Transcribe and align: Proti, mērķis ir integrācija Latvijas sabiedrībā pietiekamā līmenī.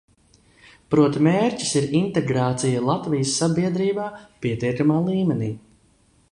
Proti, 0.93 1.21
mērķis 1.27 1.73
ir 1.81 1.93
integrācija 1.99 2.81
Latvijas 2.87 3.35
sabiedrībā 3.43 4.09
pietiekamā 4.47 4.99
līmenī. 5.11 5.55